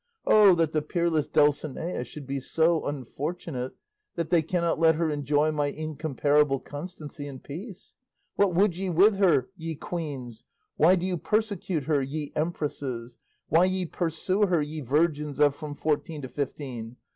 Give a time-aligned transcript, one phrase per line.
[0.25, 3.73] O that the peerless Dulcinea should be so unfortunate
[4.15, 7.97] that they cannot let her enjoy my incomparable constancy in peace!
[8.35, 10.43] What would ye with her, ye queens?
[10.75, 13.19] Why do ye persecute her, ye empresses?
[13.49, 16.95] Why ye pursue her, ye virgins of from fourteen to fifteen?